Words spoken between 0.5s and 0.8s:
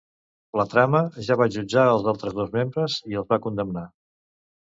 La